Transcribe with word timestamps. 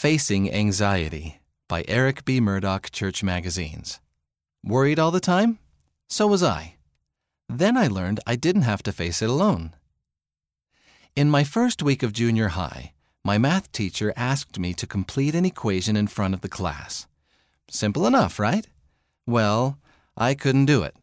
Facing 0.00 0.50
Anxiety 0.50 1.42
by 1.68 1.84
Eric 1.86 2.24
B. 2.24 2.40
Murdoch 2.40 2.90
Church 2.90 3.22
Magazines. 3.22 4.00
Worried 4.64 4.98
all 4.98 5.10
the 5.10 5.20
time? 5.20 5.58
So 6.08 6.26
was 6.26 6.42
I. 6.42 6.76
Then 7.50 7.76
I 7.76 7.86
learned 7.86 8.18
I 8.26 8.34
didn't 8.36 8.62
have 8.62 8.82
to 8.84 8.92
face 8.92 9.20
it 9.20 9.28
alone. 9.28 9.74
In 11.14 11.28
my 11.28 11.44
first 11.44 11.82
week 11.82 12.02
of 12.02 12.14
junior 12.14 12.48
high, 12.48 12.94
my 13.22 13.36
math 13.36 13.70
teacher 13.72 14.14
asked 14.16 14.58
me 14.58 14.72
to 14.72 14.86
complete 14.86 15.34
an 15.34 15.44
equation 15.44 15.98
in 15.98 16.06
front 16.06 16.32
of 16.32 16.40
the 16.40 16.48
class. 16.48 17.06
Simple 17.68 18.06
enough, 18.06 18.38
right? 18.38 18.66
Well, 19.26 19.76
I 20.16 20.32
couldn't 20.32 20.64
do 20.64 20.82
it. 20.82 20.96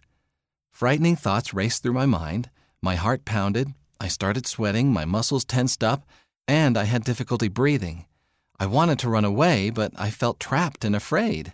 Frightening 0.71 1.17
thoughts 1.17 1.53
raced 1.53 1.83
through 1.83 1.93
my 1.93 2.07
mind, 2.07 2.49
my 2.81 2.95
heart 2.95 3.25
pounded, 3.25 3.75
I 4.01 4.07
started 4.07 4.47
sweating, 4.47 4.91
my 4.91 5.05
muscles 5.05 5.45
tensed 5.45 5.83
up, 5.83 6.01
and 6.47 6.75
I 6.75 6.85
had 6.85 7.03
difficulty 7.03 7.47
breathing. 7.47 8.07
I 8.59 8.65
wanted 8.65 8.97
to 8.99 9.09
run 9.09 9.25
away, 9.25 9.69
but 9.69 9.91
I 9.95 10.09
felt 10.09 10.39
trapped 10.39 10.83
and 10.83 10.95
afraid. 10.95 11.53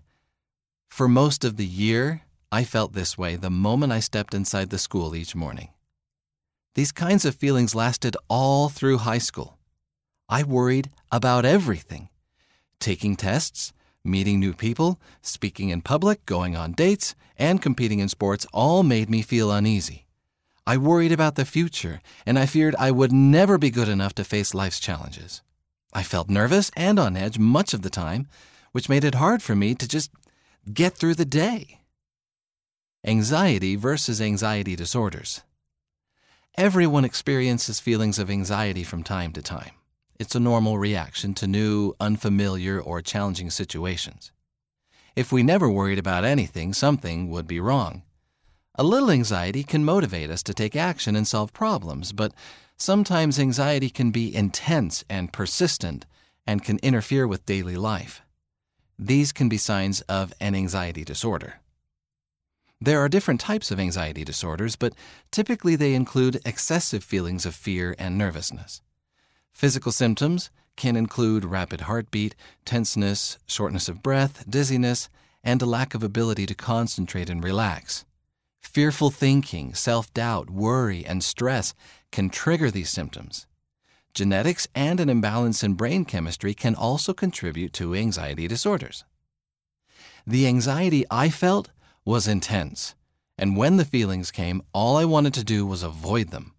For 0.90 1.08
most 1.08 1.44
of 1.44 1.58
the 1.58 1.66
year, 1.66 2.22
I 2.52 2.64
felt 2.64 2.94
this 2.94 3.18
way 3.18 3.36
the 3.36 3.50
moment 3.50 3.92
I 3.92 4.00
stepped 4.00 4.34
inside 4.34 4.70
the 4.70 4.78
school 4.78 5.16
each 5.16 5.36
morning. 5.36 5.70
These 6.76 6.92
kinds 6.92 7.26
of 7.26 7.36
feelings 7.36 7.76
lasted 7.76 8.16
all 8.30 8.70
through 8.70 9.00
high 9.00 9.18
school. 9.18 9.58
I 10.30 10.44
worried 10.44 10.90
about 11.12 11.46
everything 11.46 12.10
taking 12.80 13.16
tests, 13.16 13.72
meeting 14.04 14.40
new 14.40 14.54
people, 14.54 15.00
speaking 15.22 15.70
in 15.70 15.82
public, 15.82 16.26
going 16.26 16.56
on 16.56 16.74
dates, 16.74 17.16
and 17.38 17.62
competing 17.62 18.00
in 18.00 18.10
sports 18.10 18.46
all 18.52 18.84
made 18.84 19.10
me 19.10 19.22
feel 19.22 19.52
uneasy. 19.52 20.06
I 20.68 20.78
worried 20.78 21.12
about 21.12 21.36
the 21.36 21.46
future, 21.46 22.02
and 22.26 22.38
I 22.38 22.46
feared 22.46 22.76
I 22.76 22.92
would 22.92 23.12
never 23.14 23.58
be 23.58 23.70
good 23.70 23.88
enough 23.88 24.14
to 24.16 24.24
face 24.26 24.54
life's 24.54 24.82
challenges. 24.82 25.42
I 25.94 26.04
felt 26.04 26.30
nervous 26.30 26.72
and 26.76 27.00
on 27.00 27.16
edge 27.16 27.38
much 27.38 27.74
of 27.74 27.84
the 27.84 27.90
time, 27.90 28.28
which 28.72 28.90
made 28.90 29.04
it 29.04 29.16
hard 29.16 29.44
for 29.44 29.56
me 29.56 29.76
to 29.76 29.88
just 29.88 30.12
get 30.74 30.98
through 30.98 31.16
the 31.16 31.26
day. 31.26 31.82
Anxiety 33.06 33.76
versus 33.76 34.22
anxiety 34.22 34.76
disorders. 34.76 35.42
Everyone 36.56 37.06
experiences 37.06 37.80
feelings 37.80 38.18
of 38.18 38.30
anxiety 38.30 38.84
from 38.84 39.04
time 39.04 39.32
to 39.34 39.42
time. 39.42 39.72
It's 40.20 40.36
a 40.36 40.40
normal 40.40 40.78
reaction 40.78 41.34
to 41.36 41.48
new, 41.48 41.94
unfamiliar, 42.00 42.80
or 42.80 43.02
challenging 43.02 43.50
situations. 43.50 44.32
If 45.16 45.32
we 45.32 45.44
never 45.44 45.70
worried 45.70 46.00
about 46.00 46.24
anything, 46.24 46.74
something 46.74 47.30
would 47.30 47.48
be 47.48 47.60
wrong. 47.60 48.04
A 48.76 48.84
little 48.84 49.12
anxiety 49.12 49.64
can 49.64 49.86
motivate 49.86 50.32
us 50.32 50.42
to 50.44 50.54
take 50.54 50.76
action 50.76 51.16
and 51.16 51.28
solve 51.28 51.54
problems, 51.54 52.12
but 52.12 52.34
sometimes 52.78 53.40
anxiety 53.40 53.90
can 53.90 54.12
be 54.12 54.36
intense 54.36 55.04
and 55.10 55.34
persistent 55.34 56.06
and 56.46 56.64
can 56.64 56.80
interfere 56.80 57.28
with 57.28 57.46
daily 57.46 57.76
life. 57.76 58.22
These 59.00 59.32
can 59.32 59.50
be 59.50 59.58
signs 59.58 60.02
of 60.02 60.34
an 60.40 60.56
anxiety 60.56 61.04
disorder. 61.04 61.62
There 62.80 63.00
are 63.00 63.08
different 63.08 63.40
types 63.40 63.72
of 63.72 63.80
anxiety 63.80 64.26
disorders, 64.26 64.76
but 64.76 64.94
typically 65.32 65.76
they 65.76 65.94
include 65.94 66.42
excessive 66.46 67.04
feelings 67.04 67.46
of 67.46 67.56
fear 67.56 67.96
and 67.98 68.18
nervousness. 68.18 68.82
Physical 69.54 69.92
symptoms 69.92 70.50
can 70.76 70.96
include 70.96 71.46
rapid 71.46 71.82
heartbeat, 71.82 72.36
tenseness, 72.66 73.38
shortness 73.46 73.88
of 73.88 74.04
breath, 74.04 74.44
dizziness, 74.50 75.08
and 75.44 75.62
a 75.62 75.66
lack 75.66 75.94
of 75.94 76.04
ability 76.04 76.46
to 76.46 76.56
concentrate 76.56 77.30
and 77.30 77.44
relax. 77.44 78.06
Fearful 78.62 79.12
thinking, 79.12 79.74
self 79.74 80.14
doubt, 80.14 80.50
worry, 80.50 81.06
and 81.06 81.24
stress 81.24 81.74
can 82.14 82.30
trigger 82.30 82.72
these 82.72 82.90
symptoms. 82.90 83.48
Genetics 84.14 84.68
and 84.76 85.00
an 85.00 85.10
imbalance 85.10 85.64
in 85.64 85.74
brain 85.74 86.06
chemistry 86.06 86.54
can 86.54 86.76
also 86.76 87.14
contribute 87.14 87.74
to 87.74 87.96
anxiety 87.96 88.48
disorders. 88.48 89.04
The 90.26 90.48
anxiety 90.48 91.04
I 91.10 91.30
felt 91.30 91.72
was 92.06 92.28
intense, 92.28 92.94
and 93.38 93.58
when 93.58 93.78
the 93.78 93.86
feelings 93.86 94.30
came, 94.30 94.62
all 94.72 94.96
I 94.96 95.06
wanted 95.06 95.34
to 95.34 95.44
do 95.44 95.66
was 95.66 95.82
avoid 95.82 96.30
them. 96.30 96.54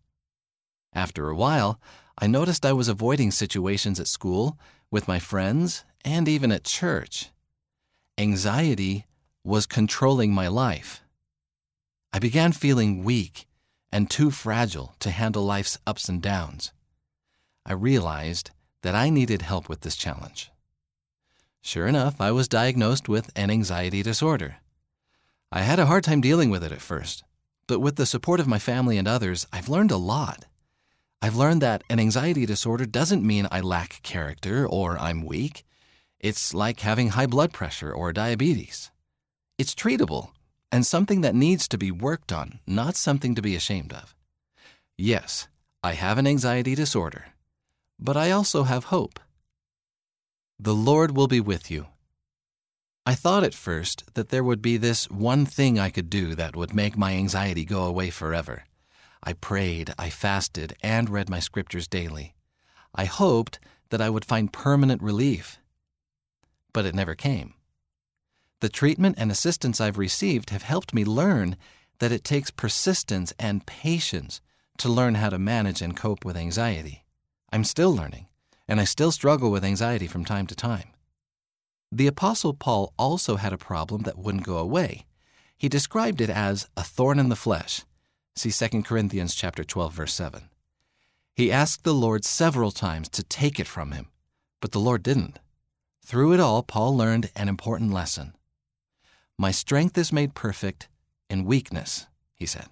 After 0.93 1.31
a 1.31 1.37
while, 1.37 1.81
I 2.19 2.27
noticed 2.27 2.67
I 2.67 2.73
was 2.73 2.89
avoiding 2.89 3.31
situations 3.31 4.01
at 4.01 4.09
school, 4.09 4.59
with 4.91 5.09
my 5.09 5.21
friends, 5.21 5.85
and 6.05 6.29
even 6.29 6.51
at 6.51 6.65
church. 6.65 7.31
Anxiety 8.19 9.07
was 9.45 9.67
controlling 9.67 10.33
my 10.33 10.49
life. 10.49 11.03
I 12.13 12.19
began 12.19 12.53
feeling 12.53 13.05
weak 13.05 13.47
and 13.95 14.11
too 14.11 14.33
fragile 14.33 14.97
to 14.99 15.13
handle 15.13 15.45
life's 15.45 15.79
ups 15.87 16.09
and 16.09 16.21
downs. 16.21 16.73
I 17.65 17.75
realized 17.75 18.51
that 18.83 18.97
I 18.97 19.09
needed 19.09 19.43
help 19.43 19.69
with 19.69 19.83
this 19.83 19.95
challenge. 19.95 20.51
Sure 21.63 21.87
enough, 21.87 22.21
I 22.21 22.33
was 22.33 22.49
diagnosed 22.49 23.09
with 23.09 23.31
an 23.37 23.53
anxiety 23.53 24.03
disorder. 24.03 24.57
I 25.53 25.63
had 25.63 25.79
a 25.79 25.87
hard 25.87 26.03
time 26.03 26.21
dealing 26.21 26.51
with 26.51 26.65
it 26.65 26.73
at 26.73 26.81
first, 26.83 27.23
but 27.69 27.79
with 27.79 27.95
the 27.95 28.05
support 28.05 28.41
of 28.41 28.49
my 28.49 28.59
family 28.59 28.99
and 28.99 29.07
others, 29.07 29.47
I've 29.53 29.69
learned 29.69 29.93
a 29.93 29.97
lot. 29.97 30.45
I've 31.23 31.37
learned 31.37 31.63
that 31.63 31.85
an 31.89 32.01
anxiety 32.01 32.47
disorder 32.47 32.87
doesn't 32.87 33.25
mean 33.25 33.47
I 33.53 33.61
lack 33.61 34.03
character 34.03 34.67
or 34.67 34.99
I'm 34.99 35.25
weak. 35.25 35.65
It's 36.19 36.53
like 36.53 36.81
having 36.81 37.11
high 37.11 37.27
blood 37.27 37.53
pressure 37.53 37.93
or 37.93 38.13
diabetes. 38.13 38.91
It's 39.57 39.73
treatable 39.73 40.31
and 40.75 40.85
something 40.85 41.21
that 41.21 41.37
needs 41.37 41.69
to 41.69 41.79
be 41.79 41.93
worked 41.93 42.33
on, 42.33 42.59
not 42.67 42.97
something 42.97 43.37
to 43.37 43.41
be 43.41 43.55
ashamed 43.55 43.93
of. 43.93 44.13
Yes, 44.99 45.47
I 45.85 45.93
have 45.93 46.19
an 46.19 46.27
anxiety 46.27 46.75
disorder, 46.75 47.27
but 47.97 48.17
I 48.17 48.33
also 48.33 48.65
have 48.65 48.87
hope. 48.87 49.21
The 50.59 50.75
Lord 50.75 51.17
will 51.17 51.29
be 51.29 51.41
with 51.41 51.71
you. 51.71 51.87
I 53.07 53.15
thought 53.15 53.45
at 53.45 53.55
first 53.55 54.03
that 54.15 54.31
there 54.31 54.43
would 54.43 54.61
be 54.61 54.77
this 54.77 55.09
one 55.09 55.47
thing 55.47 55.79
I 55.79 55.91
could 55.91 56.11
do 56.11 56.35
that 56.35 56.57
would 56.57 56.75
make 56.75 56.99
my 56.99 57.13
anxiety 57.13 57.65
go 57.65 57.85
away 57.85 58.11
forever. 58.11 58.65
I 59.23 59.35
prayed, 59.35 59.95
I 59.97 60.11
fasted, 60.11 60.75
and 60.83 61.09
read 61.09 61.31
my 61.31 61.39
scriptures 61.39 61.87
daily. 61.87 62.35
I 62.93 63.05
hoped 63.05 63.61
that 63.91 64.01
I 64.01 64.11
would 64.11 64.25
find 64.25 64.53
permanent 64.53 65.03
relief. 65.03 65.61
But 66.73 66.85
it 66.85 66.97
never 66.97 67.15
came. 67.15 67.55
The 68.65 68.71
treatment 68.71 69.17
and 69.19 69.31
assistance 69.31 69.79
I've 69.79 69.99
received 69.99 70.49
have 70.49 70.63
helped 70.63 70.95
me 70.95 71.05
learn 71.05 71.59
that 71.99 72.13
it 72.13 72.25
takes 72.25 72.51
persistence 72.51 73.31
and 73.39 73.67
patience 73.67 74.41
to 74.79 74.89
learn 74.89 75.17
how 75.17 75.29
to 75.29 75.39
manage 75.39 75.83
and 75.83 75.95
cope 75.95 76.25
with 76.25 76.35
anxiety. 76.35 77.05
I'm 77.53 77.65
still 77.65 77.95
learning, 77.95 78.27
and 78.67 78.81
I 78.81 78.85
still 78.85 79.13
struggle 79.13 79.51
with 79.51 79.67
anxiety 79.67 80.07
from 80.07 80.25
time 80.25 80.47
to 80.47 80.55
time. 80.55 80.95
The 81.93 82.07
apostle 82.07 82.55
Paul 82.55 82.95
also 82.99 83.37
had 83.37 83.53
a 83.53 83.59
problem 83.59 84.05
that 84.05 84.17
wouldn't 84.17 84.47
go 84.47 84.57
away. 84.57 85.05
He 85.59 85.69
described 85.69 86.23
it 86.23 86.31
as 86.31 86.67
a 86.75 86.83
thorn 86.83 87.19
in 87.19 87.29
the 87.29 87.37
flesh. 87.37 87.83
See 88.35 88.51
2 88.51 88.83
Corinthians 88.83 89.35
chapter 89.35 89.63
12 89.63 89.93
verse 89.93 90.15
7. 90.15 90.49
He 91.35 91.53
asked 91.53 91.85
the 91.85 91.93
Lord 91.93 92.25
several 92.25 92.71
times 92.71 93.11
to 93.11 93.23
take 93.23 93.61
it 93.61 93.69
from 93.69 93.93
him, 93.93 94.07
but 94.63 94.73
the 94.73 94.81
Lord 94.81 95.03
didn't. 95.03 95.39
Through 96.03 96.33
it 96.33 96.41
all, 96.41 96.63
Paul 96.63 96.97
learned 96.97 97.31
an 97.37 97.51
important 97.51 97.93
lesson. 97.93 98.33
My 99.39 99.51
strength 99.51 99.99
is 99.99 100.13
made 100.13 100.35
perfect 100.35 100.89
in 101.29 101.45
weakness, 101.45 102.07
he 102.35 102.47
said. 102.47 102.69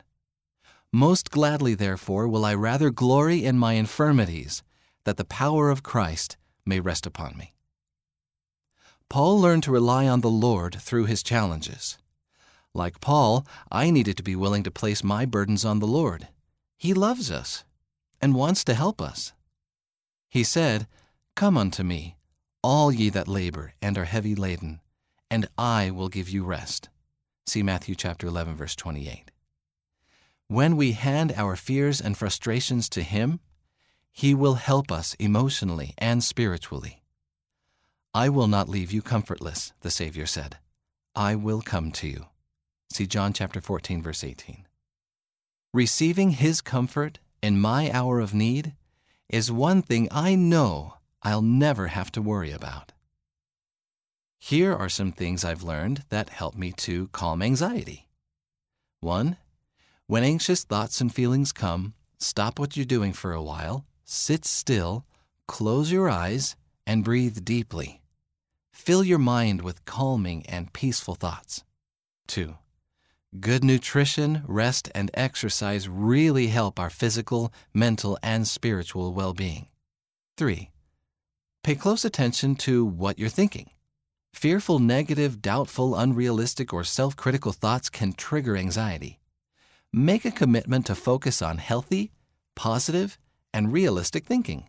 Most 0.92 1.30
gladly, 1.30 1.74
therefore, 1.74 2.28
will 2.28 2.44
I 2.44 2.54
rather 2.54 2.90
glory 2.90 3.44
in 3.44 3.58
my 3.58 3.74
infirmities, 3.74 4.62
that 5.04 5.16
the 5.16 5.24
power 5.24 5.70
of 5.70 5.82
Christ 5.82 6.36
may 6.64 6.80
rest 6.80 7.06
upon 7.06 7.36
me. 7.36 7.54
Paul 9.08 9.40
learned 9.40 9.62
to 9.64 9.72
rely 9.72 10.06
on 10.06 10.20
the 10.20 10.30
Lord 10.30 10.80
through 10.80 11.06
his 11.06 11.22
challenges. 11.22 11.98
Like 12.74 13.00
Paul, 13.00 13.46
I 13.70 13.90
needed 13.90 14.16
to 14.16 14.22
be 14.22 14.36
willing 14.36 14.62
to 14.62 14.70
place 14.70 15.04
my 15.04 15.26
burdens 15.26 15.64
on 15.64 15.80
the 15.80 15.86
Lord. 15.86 16.28
He 16.78 16.94
loves 16.94 17.30
us 17.30 17.64
and 18.20 18.34
wants 18.34 18.64
to 18.64 18.74
help 18.74 19.02
us. 19.02 19.32
He 20.30 20.44
said, 20.44 20.86
Come 21.34 21.58
unto 21.58 21.82
me, 21.82 22.16
all 22.62 22.92
ye 22.92 23.10
that 23.10 23.28
labor 23.28 23.74
and 23.82 23.98
are 23.98 24.04
heavy 24.04 24.34
laden, 24.34 24.80
and 25.32 25.48
I 25.56 25.90
will 25.90 26.10
give 26.10 26.28
you 26.28 26.44
rest. 26.44 26.90
See 27.46 27.62
Matthew 27.62 27.94
chapter 27.94 28.26
11 28.26 28.54
verse 28.54 28.76
28. 28.76 29.30
When 30.46 30.76
we 30.76 30.92
hand 30.92 31.32
our 31.34 31.56
fears 31.56 32.02
and 32.02 32.18
frustrations 32.18 32.86
to 32.90 33.02
him, 33.02 33.40
he 34.10 34.34
will 34.34 34.56
help 34.56 34.92
us 34.92 35.14
emotionally 35.14 35.94
and 35.96 36.22
spiritually. 36.22 37.02
I 38.12 38.28
will 38.28 38.46
not 38.46 38.68
leave 38.68 38.92
you 38.92 39.00
comfortless, 39.00 39.72
the 39.80 39.90
Savior 39.90 40.26
said. 40.26 40.58
I 41.16 41.34
will 41.34 41.62
come 41.62 41.92
to 41.92 42.06
you. 42.06 42.26
See 42.92 43.06
John 43.06 43.32
chapter 43.32 43.62
14 43.62 44.02
verse 44.02 44.22
18. 44.22 44.66
Receiving 45.72 46.32
his 46.32 46.60
comfort 46.60 47.20
in 47.42 47.58
my 47.58 47.90
hour 47.90 48.20
of 48.20 48.34
need 48.34 48.74
is 49.30 49.50
one 49.50 49.80
thing 49.80 50.08
I 50.10 50.34
know 50.34 50.98
I'll 51.22 51.40
never 51.40 51.86
have 51.86 52.12
to 52.12 52.20
worry 52.20 52.52
about. 52.52 52.92
Here 54.44 54.74
are 54.74 54.88
some 54.88 55.12
things 55.12 55.44
I've 55.44 55.62
learned 55.62 56.02
that 56.08 56.30
help 56.30 56.56
me 56.56 56.72
to 56.78 57.06
calm 57.12 57.42
anxiety. 57.42 58.08
1. 58.98 59.36
When 60.08 60.24
anxious 60.24 60.64
thoughts 60.64 61.00
and 61.00 61.14
feelings 61.14 61.52
come, 61.52 61.94
stop 62.18 62.58
what 62.58 62.76
you're 62.76 62.84
doing 62.84 63.12
for 63.12 63.32
a 63.32 63.42
while, 63.42 63.86
sit 64.04 64.44
still, 64.44 65.06
close 65.46 65.92
your 65.92 66.10
eyes, 66.10 66.56
and 66.84 67.04
breathe 67.04 67.44
deeply. 67.44 68.02
Fill 68.72 69.04
your 69.04 69.20
mind 69.20 69.62
with 69.62 69.84
calming 69.84 70.44
and 70.46 70.72
peaceful 70.72 71.14
thoughts. 71.14 71.62
2. 72.26 72.56
Good 73.38 73.62
nutrition, 73.62 74.42
rest, 74.48 74.90
and 74.92 75.12
exercise 75.14 75.88
really 75.88 76.48
help 76.48 76.80
our 76.80 76.90
physical, 76.90 77.52
mental, 77.72 78.18
and 78.24 78.48
spiritual 78.48 79.14
well 79.14 79.34
being. 79.34 79.68
3. 80.36 80.72
Pay 81.62 81.76
close 81.76 82.04
attention 82.04 82.56
to 82.56 82.84
what 82.84 83.20
you're 83.20 83.28
thinking. 83.28 83.70
Fearful, 84.34 84.78
negative, 84.78 85.40
doubtful, 85.40 85.94
unrealistic, 85.94 86.72
or 86.72 86.84
self 86.84 87.16
critical 87.16 87.52
thoughts 87.52 87.88
can 87.88 88.12
trigger 88.12 88.56
anxiety. 88.56 89.20
Make 89.92 90.24
a 90.24 90.30
commitment 90.30 90.86
to 90.86 90.94
focus 90.94 91.42
on 91.42 91.58
healthy, 91.58 92.12
positive, 92.54 93.18
and 93.52 93.72
realistic 93.72 94.24
thinking. 94.24 94.68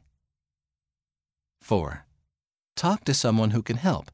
4. 1.62 2.06
Talk 2.76 3.06
to 3.06 3.14
someone 3.14 3.52
who 3.52 3.64
can 3.64 3.78
help, 3.78 4.12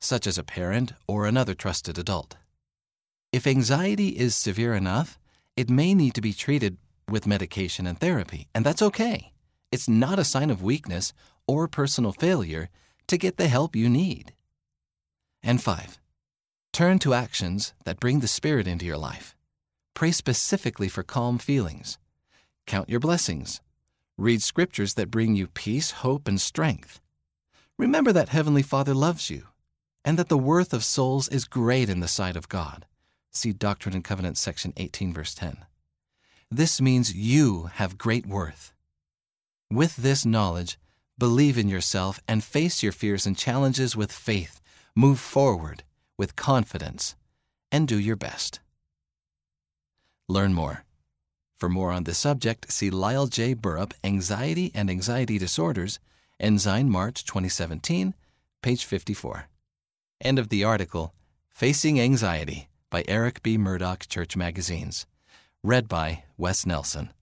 such 0.00 0.26
as 0.26 0.38
a 0.38 0.44
parent 0.44 0.92
or 1.08 1.26
another 1.26 1.54
trusted 1.54 1.98
adult. 1.98 2.36
If 3.32 3.46
anxiety 3.46 4.10
is 4.10 4.36
severe 4.36 4.74
enough, 4.74 5.18
it 5.56 5.68
may 5.68 5.94
need 5.94 6.14
to 6.14 6.20
be 6.20 6.32
treated 6.32 6.76
with 7.08 7.26
medication 7.26 7.86
and 7.86 7.98
therapy, 7.98 8.46
and 8.54 8.64
that's 8.64 8.82
okay. 8.82 9.32
It's 9.72 9.88
not 9.88 10.18
a 10.18 10.24
sign 10.24 10.50
of 10.50 10.62
weakness 10.62 11.12
or 11.46 11.66
personal 11.66 12.12
failure 12.12 12.68
to 13.08 13.18
get 13.18 13.36
the 13.36 13.48
help 13.48 13.74
you 13.74 13.88
need. 13.88 14.32
And 15.42 15.62
five, 15.62 15.98
turn 16.72 16.98
to 17.00 17.14
actions 17.14 17.74
that 17.84 18.00
bring 18.00 18.20
the 18.20 18.28
Spirit 18.28 18.66
into 18.66 18.86
your 18.86 18.96
life. 18.96 19.34
Pray 19.94 20.12
specifically 20.12 20.88
for 20.88 21.02
calm 21.02 21.38
feelings. 21.38 21.98
Count 22.66 22.88
your 22.88 23.00
blessings. 23.00 23.60
Read 24.16 24.42
scriptures 24.42 24.94
that 24.94 25.10
bring 25.10 25.34
you 25.34 25.48
peace, 25.48 25.90
hope, 25.90 26.28
and 26.28 26.40
strength. 26.40 27.00
Remember 27.78 28.12
that 28.12 28.28
Heavenly 28.28 28.62
Father 28.62 28.94
loves 28.94 29.30
you 29.30 29.48
and 30.04 30.18
that 30.18 30.28
the 30.28 30.38
worth 30.38 30.72
of 30.72 30.84
souls 30.84 31.28
is 31.28 31.44
great 31.44 31.88
in 31.88 32.00
the 32.00 32.08
sight 32.08 32.36
of 32.36 32.48
God. 32.48 32.86
See 33.30 33.52
Doctrine 33.52 33.94
and 33.94 34.04
Covenants, 34.04 34.40
section 34.40 34.72
18, 34.76 35.12
verse 35.12 35.34
10. 35.34 35.58
This 36.50 36.80
means 36.80 37.14
you 37.14 37.70
have 37.74 37.98
great 37.98 38.26
worth. 38.26 38.72
With 39.70 39.96
this 39.96 40.26
knowledge, 40.26 40.78
believe 41.18 41.56
in 41.56 41.68
yourself 41.68 42.20
and 42.28 42.44
face 42.44 42.82
your 42.82 42.92
fears 42.92 43.26
and 43.26 43.36
challenges 43.36 43.96
with 43.96 44.12
faith. 44.12 44.60
Move 44.94 45.18
forward 45.18 45.84
with 46.18 46.36
confidence 46.36 47.16
and 47.70 47.88
do 47.88 47.98
your 47.98 48.16
best. 48.16 48.60
Learn 50.28 50.52
more. 50.52 50.84
For 51.56 51.70
more 51.70 51.90
on 51.92 52.04
this 52.04 52.18
subject, 52.18 52.70
see 52.70 52.90
Lyle 52.90 53.26
J. 53.26 53.54
Burrup, 53.54 53.94
Anxiety 54.04 54.70
and 54.74 54.90
Anxiety 54.90 55.38
Disorders, 55.38 55.98
Ensign 56.38 56.90
March 56.90 57.24
2017, 57.24 58.12
page 58.60 58.84
54. 58.84 59.48
End 60.20 60.38
of 60.38 60.50
the 60.50 60.62
article 60.62 61.14
Facing 61.48 61.98
Anxiety 61.98 62.68
by 62.90 63.02
Eric 63.08 63.42
B. 63.42 63.56
Murdoch 63.56 64.06
Church 64.08 64.36
Magazines. 64.36 65.06
Read 65.62 65.88
by 65.88 66.24
Wes 66.36 66.66
Nelson. 66.66 67.14